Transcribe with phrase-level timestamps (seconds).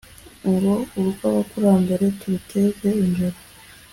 [0.51, 3.37] Ngo urw'abakurambere turuteze imbere